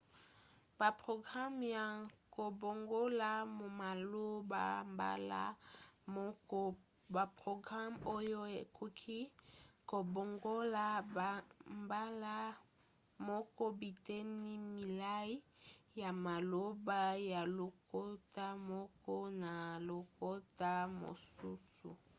baprograme 0.79 1.67
ya 1.77 1.87
kobongola 2.35 3.29
maloba 3.79 4.63
mbala 4.93 5.41
moko– 6.15 6.59
baprograme 7.15 7.99
oyo 8.17 8.41
ekoki 8.61 9.19
kobongola 9.89 10.85
mbala 11.81 12.35
moko 13.27 13.63
biteni 13.79 14.53
milai 14.73 15.31
ya 16.01 16.09
maloba 16.25 16.99
ya 17.31 17.41
lokota 17.57 18.47
moko 18.69 19.15
na 19.41 19.53
lokota 19.89 20.73
mosusu 20.99 21.91